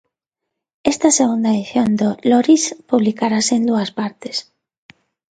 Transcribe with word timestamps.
Esta 0.91 1.09
segunda 1.19 1.49
edición 1.55 1.89
do 1.99 2.09
Lórix 2.29 2.61
publicarase 2.89 3.53
en 3.59 3.63
dúas 3.69 3.89
partes. 3.99 4.35